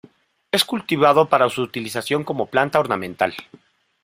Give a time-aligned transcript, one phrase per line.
[0.51, 3.35] Es cultivado para su utilización como planta ornamental.